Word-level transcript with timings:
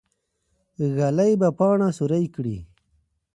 ږلۍ 0.95 1.31
به 1.41 1.49
پاڼه 1.57 1.87
سوری 1.97 2.23
کړي. 2.35 2.57